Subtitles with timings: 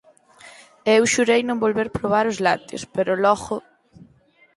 [0.89, 3.55] E eu xurei non volver probar os lácteos, pero logo